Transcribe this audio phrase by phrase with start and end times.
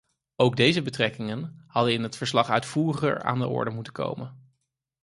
[0.35, 4.53] Ook deze betrekkingen hadden in het verslag uitvoeriger aan de orde moeten komen.